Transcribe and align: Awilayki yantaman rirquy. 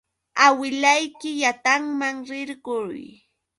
Awilayki 0.45 1.29
yantaman 1.41 2.15
rirquy. 2.29 3.01